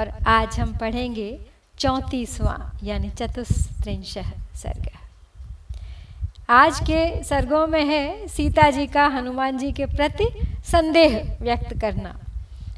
[0.00, 1.28] और आज हम पढ़ेंगे
[1.78, 4.16] चौंतीसवां, यानी चतुस्त्रिंश
[4.54, 4.88] सर्ग।
[6.50, 10.28] आज के सर्गों में है सीता जी का, हनुमान जी के प्रति
[10.64, 12.16] संदेह व्यक्त करना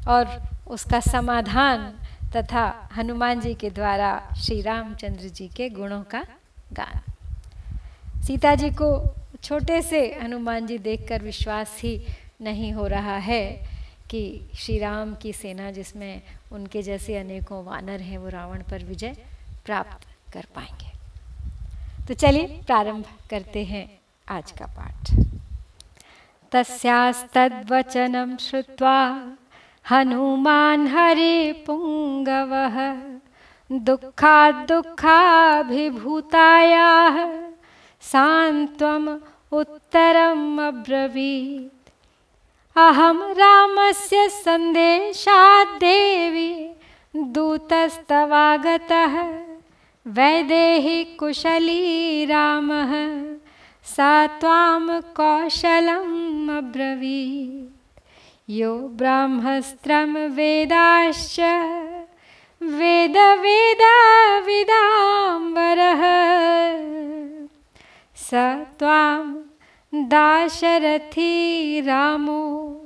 [0.07, 1.91] और उसका समाधान
[2.35, 6.25] तथा हनुमान जी के द्वारा श्री रामचंद्र जी के गुणों का
[6.73, 8.89] गान। सीता जी को
[9.43, 11.99] छोटे से हनुमान जी देखकर विश्वास ही
[12.41, 13.72] नहीं हो रहा है।
[14.13, 19.17] कि श्री राम की सेना जिसमें उनके जैसे अनेकों वानर हैं, वो रावण पर विजय
[19.65, 20.91] प्राप्त कर पाएँगे।
[22.07, 25.19] तो चलिए प्रारंभ करते हैं आज का पाठ।
[26.51, 29.27] तस्यास्तद्वचनं श्रुत्वा,
[29.89, 33.01] हनुमान् हरे पुङ्गवः
[33.71, 37.41] दुःखात् दुःखाभिभूतायाः
[38.01, 39.19] सान्त्वम्
[39.53, 41.72] उत्तरम् अब्रवीत्।
[42.75, 46.69] अहम रामस्य सन्देशात् देवी
[47.15, 49.37] दूतस्तवागतः,
[50.07, 53.23] वैदेहि कुशली रामः,
[53.83, 58.01] सा त्वां कौशलम् अब्रवीत्।
[58.49, 61.39] यो ब्राह्मस्त्रं वेदाश्च,
[62.63, 66.01] वेद वेदविदाम्बरः।
[68.15, 68.31] स
[68.79, 69.42] त्वां
[69.95, 72.81] दाशरथी रामो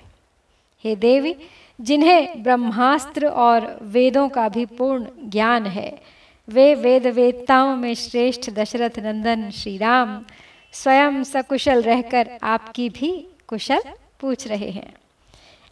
[0.84, 1.36] हे देवी,
[1.82, 6.17] जिन्हें ब्रह्मास्त्र और वेदों का भी पूर्ण ज्ञान है
[6.48, 10.26] वे वेद वेदताओं में श्रेष्ठ दशरथ नंदन श्री राम
[10.74, 13.10] स्वयं सकुशल रहकर आपकी भी
[13.48, 13.82] कुशल
[14.20, 14.94] पूछ रहे हैं।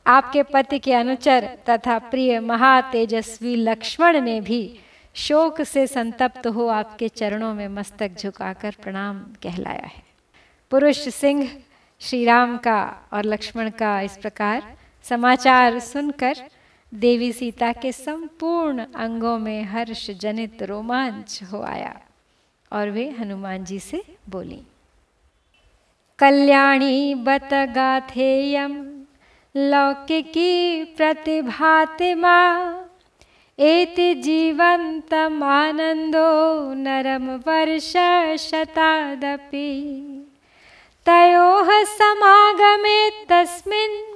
[0.06, 4.80] आपके पति के अनुचर तथा प्रिय महातेजस्वी लक्ष्मण ने भी
[5.16, 10.04] शोक से संतप्त हो आपके चरणों में मस्तक झुकाकर प्रणाम कहलाया है।
[10.72, 11.50] पुरुष सिंह
[12.02, 14.74] श्री राम का और लक्ष्मण का इस प्रकार
[15.06, 16.36] समाचार सुनकर
[16.92, 21.94] देवी सीता के संपूर्ण अंगों में हर्ष जनित रोमांच हो आया
[22.72, 24.62] और वे हनुमान जी से बोली,
[26.20, 28.74] कल्याणी बत गाथेयम
[29.56, 32.82] लौकिकी प्रतिभाति माँ,
[33.60, 34.12] एति
[35.44, 36.30] आनंदो
[36.74, 37.92] नरम वर्ष
[38.40, 39.70] शतादपि।
[41.06, 44.15] तयोः समागमे तस्मिन्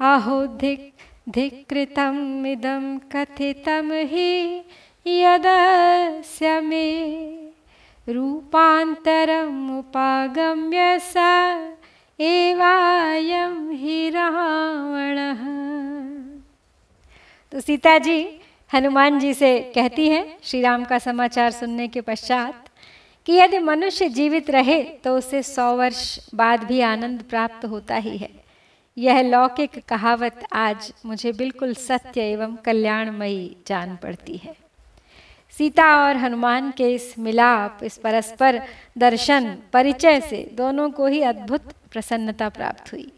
[0.00, 4.64] अहो धिक् धिक्कृतम् इदं कथितं हि
[5.06, 7.02] यदस्य मे।
[8.08, 11.14] रूपान्तरम् उपागम्य स
[12.22, 15.18] एवायम ही रावण।
[17.52, 18.18] तो सीता जी
[18.70, 22.68] हनुमान जी से कहती हैं श्री राम का समाचार सुनने के पश्चात,
[23.26, 26.04] कि यदि मनुष्य जीवित रहे तो उसे सौ वर्ष
[26.34, 28.30] बाद भी आनंद प्राप्त होता ही है।
[28.96, 34.54] यह लौकिक कहावत आज मुझे बिल्कुल सत्य एवं कल्याणमयी जान पड़ती है।
[35.58, 38.62] सीता और हनुमान के इस मिलाप, इस परस्पर
[38.98, 43.12] दर्शन, परिचय से दोनों को ही अद्भुत प्रसन्नता प्राप्त हुई।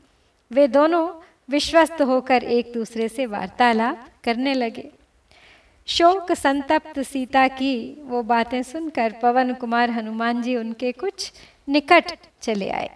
[0.51, 1.09] वे दोनों
[1.51, 4.91] विश्वस्त होकर एक दूसरे से वार्तालाप करने लगे।
[5.87, 11.33] शोक संतप्त सीता की वो बातें सुनकर पवन कुमार हनुमान जी उनके कुछ
[11.69, 12.91] निकट चले आए।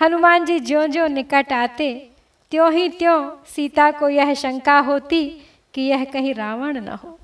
[0.00, 2.10] हनुमान जी ज्यो ज्यो निकट आते,
[2.50, 5.42] त्यों ही त्यों सीता को यह शंका होती
[5.74, 7.18] कि यह कहीं रावण न हो।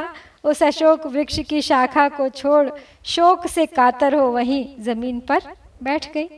[0.44, 2.68] उस अशोक वृक्ष की शाखा को छोड़
[3.06, 6.28] शोक से कातर हो वहीं ज़मीन पर बैठ गई।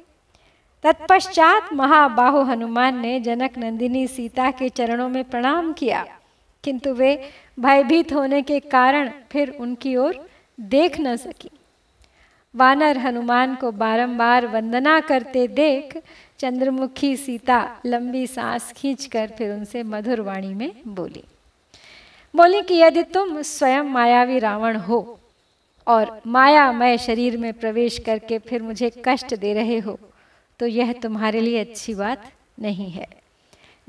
[0.85, 6.05] तत्पश्चात महाबाहु हनुमान ने जनक नंदिनी सीता के चरणों में प्रणाम किया।
[6.65, 7.15] किंतु वे
[7.59, 10.27] भयभीत होने के कारण फिर उनकी ओर
[10.59, 11.51] देख न सकी।
[12.57, 16.03] वानर हनुमान को बारंबार वंदना करते देख
[16.39, 21.25] चंद्रमुखी सीता लंबी सांस खींचकर फिर उनसे मधुर वाणी में बोली
[22.37, 25.21] बोली कि यदि तुम स्वयं मायावी रावण हो
[25.87, 29.99] और मायामय शरीर में प्रवेश करके फिर मुझे कष्ट दे रहे हो
[30.59, 32.31] तो यह तुम्हारे लिए अच्छी बात
[32.61, 33.07] नहीं है।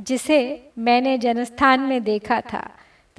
[0.01, 2.69] जिसे मैंने जनस्थान में देखा था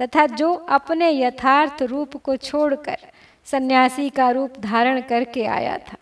[0.01, 2.97] तथा जो अपने यथार्थ रूप को छोड़कर
[3.45, 5.97] सन्यासी का रूप धारण करके आया था।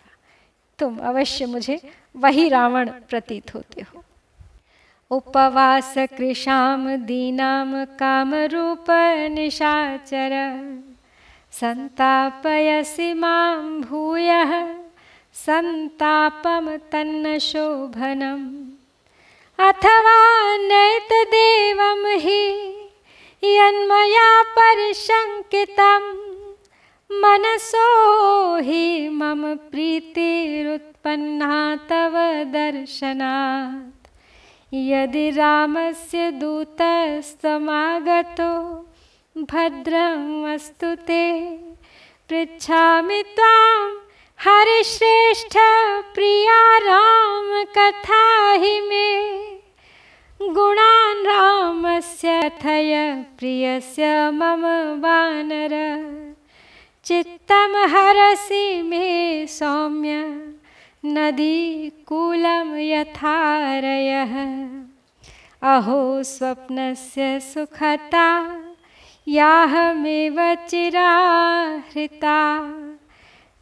[0.79, 4.03] तुम अवश्य मुझे वही रावण प्रतीत होते हो।
[5.11, 8.85] उपवास कृशाम दीनाम काम रूप
[9.31, 10.31] निशाचर।
[11.51, 14.73] संतापयसि माँ भूयः।
[15.33, 18.65] संतापम तन्न शोभनम्।
[19.59, 22.67] अथवा नैतदेवं हि
[23.43, 26.30] यन्मया परिशङ्कितं
[27.13, 34.07] मनसो हि मम प्रीतिरुत्पन्ना तव दर्शनात्।
[34.73, 38.85] यदि रामस्य दूतस्तमागतो
[39.37, 41.57] भद्रमस्तु ते,
[42.29, 43.91] पृच्छामि त्वां
[44.39, 45.57] हरिश्रेष्ठ
[46.15, 49.21] प्रिया राम कथा हि मे।
[50.53, 54.61] गुणान् रामस्य थय प्रियस्य मम
[55.01, 56.10] वानर।
[57.03, 60.43] चित्तं हरसि मे सौम्य
[61.05, 64.33] नदी नदीकूलं यथारयः।
[65.61, 68.61] अहो स्वप्नस्य सुखता,
[69.27, 72.61] याहमेव चिराहृता।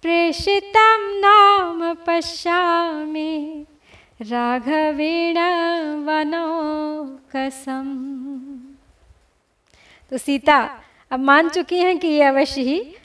[0.02, 3.66] प्रेषितं नाम पश्यामि,
[4.22, 5.38] राघवेण
[6.06, 7.88] वनो कसम
[10.10, 10.80] तो सीता,
[11.12, 12.96] अब मान चुकी हैं कि ये अवश्य ही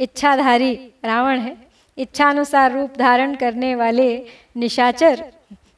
[0.00, 0.74] इच्छाधारी
[1.04, 1.56] रावण है।
[1.98, 4.08] इच्छानुसार रूप धारण करने वाले
[4.56, 5.24] निशाचर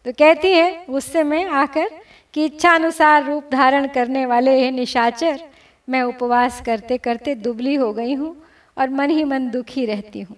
[0.07, 1.89] तो कहती है उससे में आकर
[2.35, 5.41] कि इच्छानुसार रूप धारण करने वाले ये निशाचर,
[5.89, 8.35] मैं उपवास करते करते दुबली हो गई हूँ
[8.77, 10.37] और मन ही मन दुखी रहती हूँ।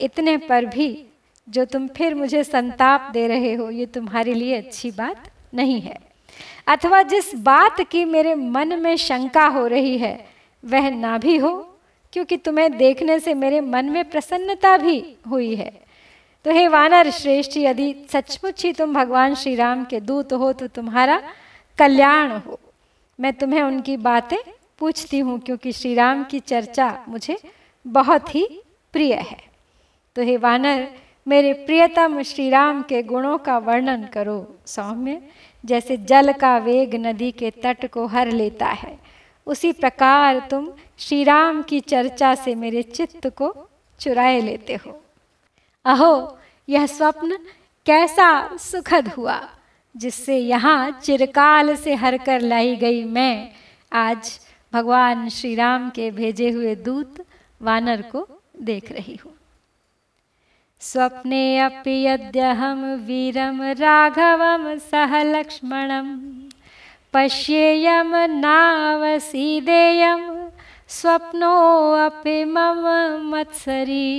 [0.00, 0.88] इतने पर भी
[1.48, 5.98] जो तुम फिर मुझे संताप दे रहे हो, ये तुम्हारे लिए अच्छी बात नहीं है।
[6.66, 10.18] अथवा जिस बात की मेरे मन में शंका हो रही है,
[10.64, 11.67] वह ना भी हो
[12.12, 15.70] क्योंकि तुम्हें देखने से मेरे मन में प्रसन्नता भी हुई है।
[16.44, 20.66] तो हे वानर श्रेष्ठ, यदि सचमुच ही तुम भगवान श्री राम के दूत हो तो
[20.68, 21.20] तुम्हारा
[21.78, 22.58] कल्याण हो।
[23.18, 24.38] मैं तुम्हें उनकी बातें
[24.78, 27.36] पूछती हूँ, क्योंकि श्री राम की चर्चा मुझे
[27.86, 28.46] बहुत ही
[28.94, 29.38] प्रिय है।
[30.16, 30.86] तो हे वानर,
[31.26, 35.20] मेरे प्रियतम श्री राम के गुणों का वर्णन करो। सौम्य,
[35.64, 38.96] जैसे जल का वेग नदी के तट को हर लेता है।
[39.48, 43.68] उसी प्रकार तुम श्री राम की चर्चा से मेरे चित्त को
[44.00, 45.00] चुराए लेते हो।
[45.84, 46.38] अहो,
[46.68, 47.38] यह स्वप्न
[47.86, 49.40] कैसा सुखद हुआ,
[49.94, 53.50] जिससे यहाँ चिरकाल से हर कर लाई गई मैं
[53.92, 54.40] आज
[54.72, 57.24] भगवान श्री राम के भेजे हुए दूत
[57.62, 58.26] वानर को
[58.62, 59.32] देख रही हूँ।
[60.80, 66.06] स्वप्ने अपि यद्यहं वीरं राघवं सह लक्ष्मणं
[67.12, 70.20] पश्येयं नावसीदेयं
[70.88, 72.84] स्वप्नोऽपि मम
[73.22, 74.14] मत्सरी।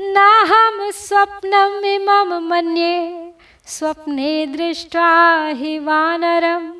[0.00, 3.32] नाहं स्वप्नमिमं मन्ये,
[3.66, 6.72] स्वप्ने दृष्ट्वा हि वानरं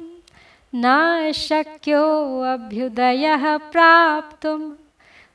[0.74, 4.74] न शक्योऽभ्युदयः प्राप्तुम्,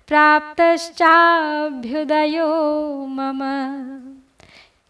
[0.08, 2.50] प्राप्तश्चाभ्युदयो
[3.10, 3.42] मम।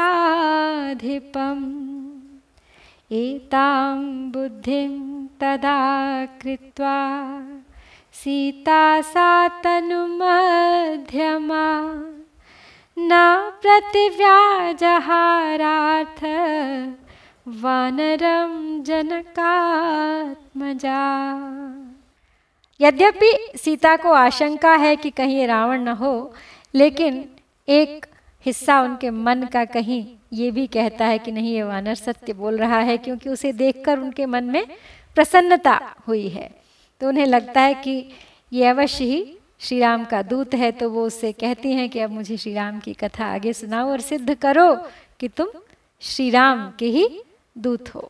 [3.13, 3.99] एतां
[4.33, 5.81] बुद्धिं तदा
[6.27, 6.99] कृत्वा
[8.13, 10.33] सीता सा तनुमध्यमा।
[12.97, 13.11] न
[13.63, 14.21] प्रतिव्याजहारार्थ
[17.63, 19.33] वानरं जनकात्मजा।
[22.81, 26.35] यद्यपि सीता को आशंका है कि कहीं रावण न हो,
[26.75, 27.25] लेकिन
[27.69, 28.07] एक
[28.47, 32.59] हिस्सा उनके मन का कहीं ये भी कहता है कि नहीं, ये वानर सत्य बोल
[32.59, 34.67] रहा है, क्योंकि उसे देखकर उनके मन में
[35.15, 36.51] प्रसन्नता हुई है।
[37.01, 38.09] तो उन्हें लगता है कि
[38.53, 42.11] ये अवश्य ही श्री राम का दूत है तो वो उससे कहती हैं कि अब
[42.11, 44.75] मुझे श्री राम की कथा आगे सुनाओ और सिद्ध करो
[45.21, 45.49] कि तुम
[46.03, 47.07] श्री राम के ही
[47.57, 48.01] दूत हो।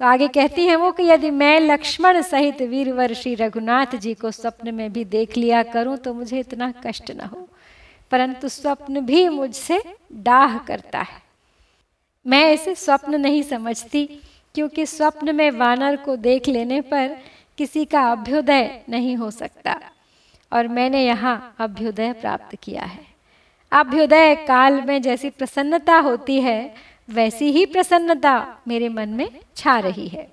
[0.00, 4.30] तो आगे कहती हैं वो कि यदि मैं लक्ष्मण सहित वीरवर श्री रघुनाथ जी को
[4.30, 7.48] स्वप्न में भी देख लिया करूँ तो मुझे इतना कष्ट न हो,
[8.12, 9.82] परंतु स्वप्न भी मुझसे
[10.12, 11.22] डाह करता है।
[12.26, 14.04] मैं इसे स्वप्न नहीं समझती,
[14.54, 17.16] क्योंकि स्वप्न में वानर को देख लेने पर
[17.58, 19.80] किसी का अभ्युदय नहीं हो सकता।
[20.52, 23.06] और मैंने यहाँ अभ्युदय प्राप्त किया है।
[23.72, 26.74] अभ्युदय काल में जैसी प्रसन्नता होती है,
[27.08, 30.26] वैसी ही प्रसन्नता मेरे मन में छा रही है।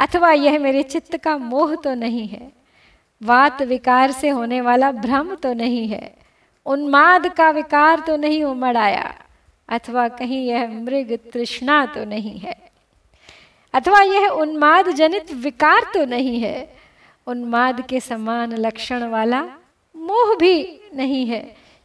[0.00, 2.50] अथवा यह मेरे चित्त का मोह तो नहीं है,
[3.20, 6.14] वात विकार से होने वाला भ्रम तो नहीं है,
[6.66, 9.14] उन्माद का विकार तो नहीं उमड़ आया,
[9.68, 12.56] अथवा कहीं यह मृग तृष्णा तो नहीं है।
[13.74, 16.68] अथवा यह उन्माद जनित विकार तो नहीं है
[17.26, 19.42] उन्माद के समान लक्षण वाला
[19.94, 21.40] मोह भी नहीं है,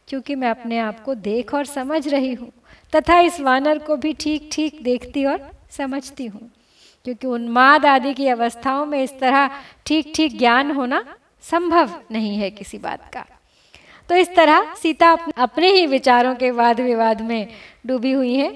[0.08, 2.50] क्योंकि मैं अपने आप को देख और समझ रही हूँ,
[2.92, 6.50] तथा इस वानर को भी ठीक ठीक देखती और समझती हूँ,
[7.06, 9.50] क्योंकि उन्माद आदि की अवस्थाओं में इस तरह
[9.86, 11.04] ठीक ठीक ज्ञान होना
[11.44, 13.24] संभव नहीं है किसी बात का।
[14.08, 17.48] तो इस तरह सीता अपने ही विचारों के वाद विवाद में
[17.86, 18.50] डूबी हुई है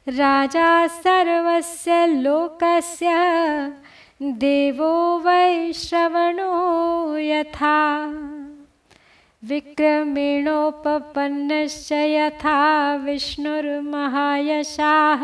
[0.08, 3.08] राजा सर्वस्य लोकस्य
[4.22, 8.00] देवो वै श्रवणो यथा।
[9.44, 15.22] विक्रमेणोपपन्नश्च यथा विष्णुर्महायशाः।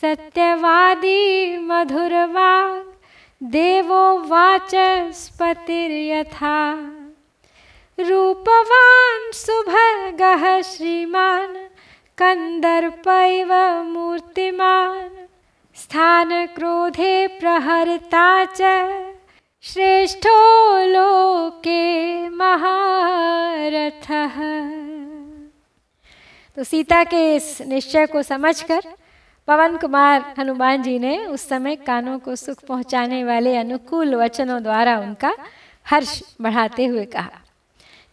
[0.00, 2.94] सत्यवादी मधुरवाक्
[3.42, 6.78] देवो वाचस्पतिर्यथा।
[8.00, 11.56] रूपवान् सुभगः श्रीमान्,
[12.18, 15.26] कन्दर्पैव मूर्तिमान्।
[15.76, 18.60] स्थानक्रोधे प्रहर्ता च
[19.66, 20.30] श्रेष्ठो
[20.86, 24.06] लोके महारथ।
[26.56, 28.82] तो सीता के इस निश्चय को समझकर
[29.48, 34.98] पवन कुमार हनुमान जी ने उस समय कानों को सुख पहुँचाने वाले अनुकूल वचनों द्वारा
[35.00, 35.34] उनका
[35.86, 37.40] हर्ष बढ़ाते हुए कहा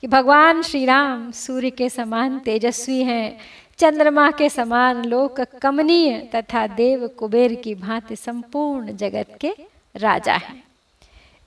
[0.01, 3.37] कि भगवान श्री राम सूर्य के समान तेजस्वी हैं,
[3.77, 9.55] चंद्रमा के समान लोक कमनीय तथा देव कुबेर की भांति संपूर्ण जगत के
[9.95, 10.63] राजा हैं।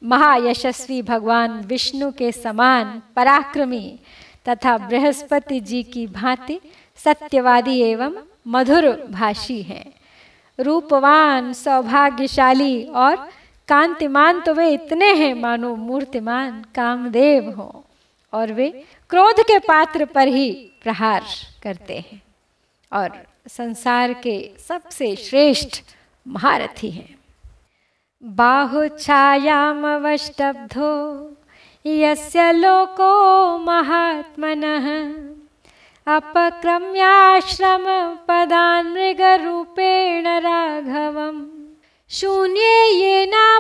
[0.03, 3.99] महायशस्वी भगवान विष्णु के समान पराक्रमी
[4.49, 6.61] तथा बृहस्पति जी की भांति
[7.05, 9.85] सत्यवादी एवं मधुर भाषी हैं।
[10.59, 13.17] रूपवान, सौभाग्यशाली और
[13.69, 17.85] कांतिमान तो वे इतने हैं मानो मूर्तिमान कामदेव हो
[18.33, 18.71] और वे
[19.11, 20.51] क्रोध के पात्र पर ही
[20.83, 21.25] प्रहार
[21.63, 22.23] करते हैं
[22.93, 25.83] और संसार के सबसे श्रेष्ठ
[26.27, 27.16] महारथी हैं।
[28.23, 30.93] बाहुछायामवष्टब्धो
[31.87, 33.09] यस्य लोको
[33.59, 34.87] महात्मनः
[36.17, 41.43] अपक्रम्याश्रमपदान् मृगरूपेण राघवम्।
[42.11, 43.51] शून्ये येनापनीतासि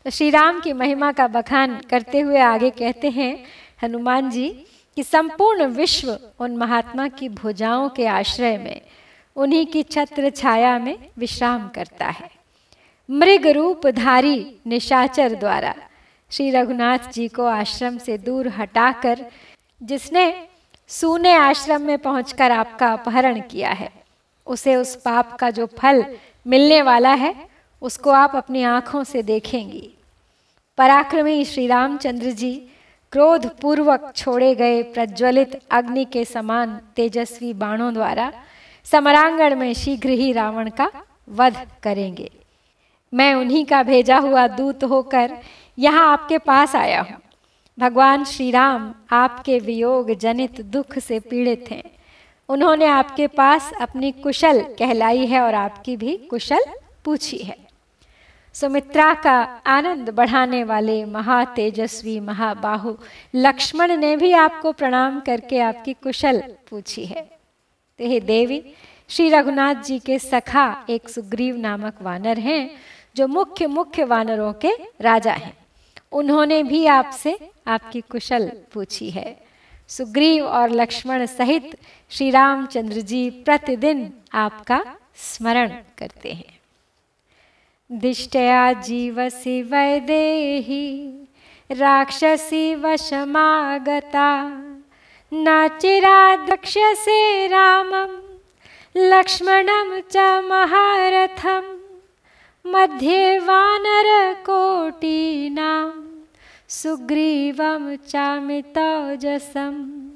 [0.05, 3.45] तो श्री राम की महिमा का बखान करते हुए आगे कहते हैं,
[3.83, 8.81] हनुमान जी, कि संपूर्ण विश्व उन महात्मा की भुजाओं के आश्रय में,
[9.37, 12.31] उन्हीं की छत्र छाया में विश्राम करता है।
[13.11, 15.75] मृग रूपधारी निशाचर द्वारा
[16.31, 19.25] श्री रघुनाथ जी को आश्रम से दूर हटाकर,
[19.83, 20.49] जिसने
[20.89, 23.91] सूने आश्रम में पहुंचकर आपका अपहरण किया है,
[24.47, 26.05] उसे उस पाप का जो फल
[26.47, 27.35] मिलने वाला है,
[27.83, 29.91] उसको आप अपनी आँखों से देखेंगी।
[30.79, 32.53] पराक्रमी श्री रामचंद्र जी
[33.13, 38.33] क्रोध पूर्वक छोड़े गए प्रज्वलित अग्नि के समान तेजस्वी बाणों द्वारा
[38.87, 40.91] समरांगण में शीघ्र ही रावण का
[41.29, 42.31] वध करेंगे।
[43.13, 45.39] मैं उन्हीं का भेजा हुआ दूत होकर
[45.79, 47.17] यहाँ आपके पास आया हूँ।
[47.79, 51.83] भगवान श्री राम आपके वियोग जनित दुख से पीड़ित हैं।
[52.49, 56.65] उन्होंने आपके पास अपनी कुशल कहलाई है और आपकी भी कुशल
[57.05, 57.57] पूछी है।
[58.55, 59.37] सुमित्रा का
[59.67, 62.95] आनंद बढ़ाने वाले महातेजस्वी महाबाहु
[63.35, 68.63] लक्ष्मण ने भी आपको प्रणाम करके आपकी कुशल पूछी है। तो हे देवी,
[69.09, 72.71] श्री रघुनाथ जी के सखा एक सुग्रीव नामक वानर हैं,
[73.17, 75.66] जो मुख्य मुख्य वानरों के राजा हैं।
[76.17, 77.33] उन्होंने भी आपसे
[77.67, 79.37] आपकी कुशल पूछी है।
[79.89, 81.77] सुग्रीव और लक्ष्मण सहित
[82.11, 84.79] श्री रामचंद्र जी प्रतिदिन आपका
[85.17, 86.55] स्मरण करते हैं।
[87.91, 90.87] दिष्टया जीवसी वैदेही
[91.71, 94.31] राक्षसी वशमागता
[95.33, 98.11] नाचिरा दक्ष्यसे रामं
[98.97, 101.65] लक्ष्मणं च महारथं
[102.65, 104.55] मध्ये वानरकोटीनाम्।
[106.69, 110.09] सुग्रीवं चामितौजसम्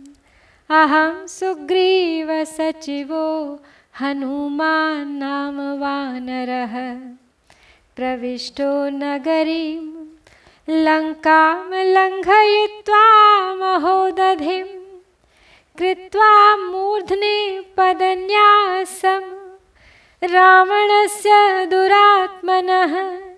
[0.70, 3.60] अहं सुग्रीवसचिवो
[3.98, 7.00] हनुमान् नाम वानरः।
[7.96, 10.04] प्रविष्टो नगरीं,
[10.68, 14.64] लङ्कां लङ्घयित्वा महोदधिं।
[15.78, 19.20] कृत्वा मूर्ध्नि पदन्यासं।
[20.24, 23.29] रावणस्य दुरात्मनः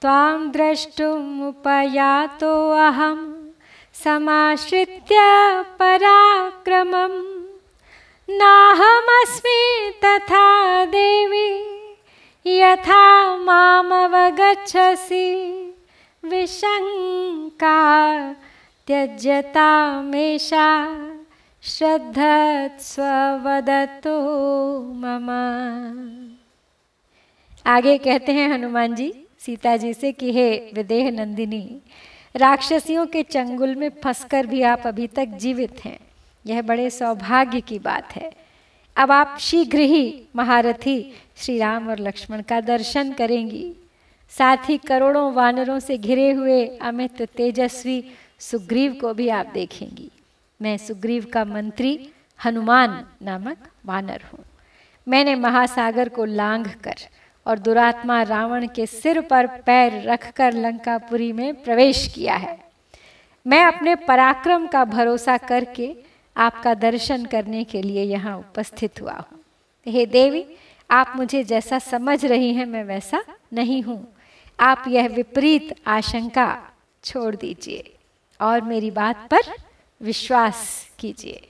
[0.00, 3.46] त्वां द्रष्टुमुपयातोऽहं
[3.94, 5.16] समाश्रित्य
[5.78, 7.36] पराक्रमं।
[8.30, 11.66] नाहमस्मि तथा देवी,
[12.46, 15.26] यथा मामवगच्छसि।
[16.24, 17.76] विशङ्का
[18.86, 20.96] त्यज्यतामेषा,
[21.62, 24.18] श्रद्धत्स्ववदतो
[24.94, 25.28] मम।
[27.66, 31.80] आगे कहते हैं हनुमान जी सीता जी से कि, हे विदेह नंदिनी,
[32.36, 35.98] राक्षसियों के चंगुल में फंसकर भी आप अभी तक जीवित हैं।
[36.46, 38.32] यह बड़े सौभाग्य की बात है।
[38.96, 43.74] अब आप शीघ्र ही महारथी श्री राम और लक्ष्मण का दर्शन करेंगी।
[44.30, 48.04] साथ ही करोड़ों वानरों से घिरे हुए अमित तेजस्वी
[48.38, 50.10] सुग्रीव को भी आप देखेंगी।
[50.62, 52.10] मैं सुग्रीव का मंत्री
[52.44, 54.44] हनुमान नामक वानर हूँ।
[55.08, 56.94] मैंने महासागर को लांघ कर
[57.46, 62.58] और दुरात्मा रावण के सिर पर पैर रखकर लंकापुरी में प्रवेश किया है।
[63.46, 65.94] मैं अपने पराक्रम का भरोसा करके
[66.36, 69.40] आपका दर्शन करने के लिए यहाँ उपस्थित हुआ हूँ।
[69.86, 70.44] हे देवी,
[70.90, 74.06] आप मुझे जैसा समझ रही हैं, मैं वैसा नहीं हूँ।
[74.60, 76.48] आप यह विपरीत आशंका
[77.04, 77.92] छोड़ दीजिए
[78.40, 79.52] और मेरी बात पर
[80.00, 81.48] विश्वास कीजिए।